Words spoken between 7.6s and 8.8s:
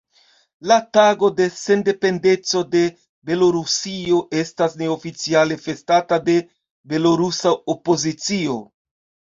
opozicio.